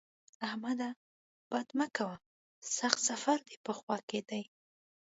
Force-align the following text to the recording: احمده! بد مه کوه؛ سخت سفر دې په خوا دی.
احمده! 0.47 0.89
بد 1.51 1.67
مه 1.77 1.87
کوه؛ 1.95 2.15
سخت 2.77 2.99
سفر 3.09 3.37
دې 3.47 3.55
په 3.65 3.71
خوا 3.77 3.97
دی. 4.29 4.43